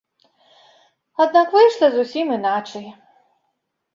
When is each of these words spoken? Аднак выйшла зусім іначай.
Аднак 1.25 1.47
выйшла 1.57 1.87
зусім 1.97 2.27
іначай. 2.39 2.87